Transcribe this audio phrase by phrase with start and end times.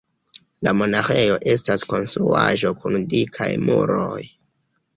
[0.67, 4.21] La monaĥejo estas konstruaĵo kun dikaj muroj.